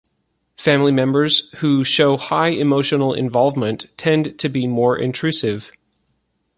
Family 0.57 0.91
members 0.91 1.51
who 1.59 1.83
show 1.83 2.17
high 2.17 2.47
emotional 2.47 3.13
involvement 3.13 3.85
tend 3.97 4.39
to 4.39 4.49
be 4.49 4.65
more 4.65 4.97
intrusive. 4.97 5.71